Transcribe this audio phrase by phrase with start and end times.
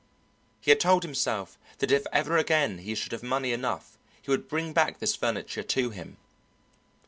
[0.61, 4.49] He had told himself that if ever again he should have money enough he would
[4.49, 6.17] bring back this furniture to him.